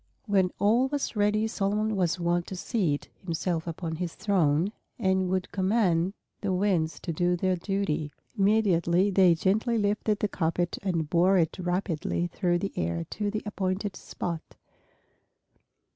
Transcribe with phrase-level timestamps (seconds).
[0.25, 5.51] When all was ready Solomon was wont to seat himself upon his throne, and would
[5.51, 8.11] command the winds to do their duty.
[8.35, 13.43] Immediately they gently lifted the carpet and bore it rapidly through the air to the
[13.45, 14.55] appointed spot.